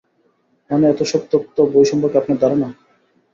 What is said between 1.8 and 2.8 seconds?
সম্পর্কে আপনার ধারণা।